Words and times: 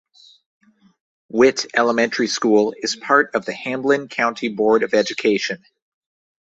Witt 1.29 1.67
Elementary 1.75 2.25
School 2.27 2.73
is 2.75 2.95
part 2.95 3.35
of 3.35 3.45
the 3.45 3.53
Hamblen 3.53 4.07
County 4.07 4.47
Board 4.47 4.81
of 4.81 4.95
Education. 4.95 5.63